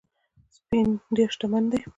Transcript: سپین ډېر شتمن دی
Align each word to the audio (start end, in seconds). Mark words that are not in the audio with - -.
سپین 0.55 0.87
ډېر 1.15 1.29
شتمن 1.35 1.63
دی 1.71 1.79